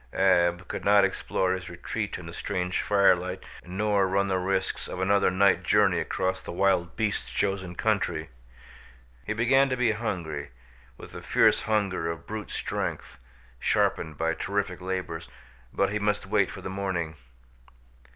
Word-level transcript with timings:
Ab 0.13 0.67
could 0.67 0.83
not 0.83 1.05
explore 1.05 1.53
his 1.53 1.69
retreat 1.69 2.17
in 2.17 2.25
the 2.25 2.33
strange 2.33 2.81
firelight 2.81 3.43
nor 3.63 4.07
run 4.07 4.25
the 4.25 4.39
risks 4.39 4.87
of 4.87 4.99
another 4.99 5.29
night 5.29 5.61
journey 5.61 5.99
across 5.99 6.41
the 6.41 6.51
wild 6.51 6.95
beasts' 6.95 7.31
chosen 7.31 7.75
country. 7.75 8.29
He 9.27 9.33
began 9.33 9.69
to 9.69 9.77
be 9.77 9.91
hungry, 9.91 10.49
with 10.97 11.11
the 11.11 11.21
fierce 11.21 11.61
hunger 11.61 12.09
of 12.09 12.25
brute 12.25 12.49
strength, 12.49 13.19
sharpened 13.59 14.17
by 14.17 14.33
terrific 14.33 14.81
labors, 14.81 15.29
but 15.71 15.91
he 15.91 15.99
must 15.99 16.25
wait 16.25 16.49
for 16.49 16.61
the 16.61 16.69
morning. 16.71 17.15